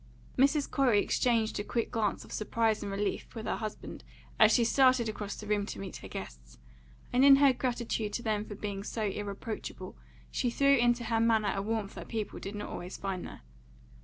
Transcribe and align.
Mrs. 0.35 0.67
Corey 0.67 0.99
exchanged 0.99 1.59
a 1.59 1.63
quick 1.63 1.91
glance 1.91 2.25
of 2.25 2.31
surprise 2.31 2.81
and 2.81 2.91
relief 2.91 3.35
with 3.35 3.45
her 3.45 3.57
husband 3.57 4.03
as 4.39 4.51
she 4.51 4.65
started 4.65 5.07
across 5.07 5.35
the 5.35 5.45
room 5.45 5.63
to 5.67 5.77
meet 5.77 5.97
her 5.97 6.07
guests, 6.07 6.57
and 7.13 7.23
in 7.23 7.35
her 7.35 7.53
gratitude 7.53 8.11
to 8.13 8.23
them 8.23 8.43
for 8.43 8.55
being 8.55 8.83
so 8.83 9.03
irreproachable, 9.03 9.95
she 10.31 10.49
threw 10.49 10.75
into 10.75 11.03
her 11.03 11.19
manner 11.19 11.53
a 11.55 11.61
warmth 11.61 11.93
that 11.93 12.07
people 12.07 12.39
did 12.39 12.55
not 12.55 12.69
always 12.69 12.97
find 12.97 13.27
there. 13.27 13.41